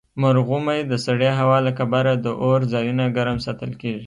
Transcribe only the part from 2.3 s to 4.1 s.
اور ځایونه ګرم ساتل کیږي.